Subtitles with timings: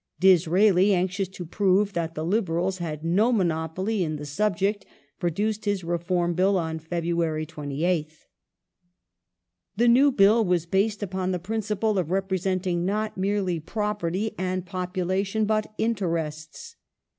[0.19, 4.83] Disraeli, anxious to prove that the Liberals had no monopoly in the subject,
[5.19, 7.77] produced his Reform Bill on February 28th.
[7.77, 8.25] Disraeli's
[9.77, 15.45] The new Bill was based upon the principle of representing not merely property and population
[15.45, 16.77] but interests.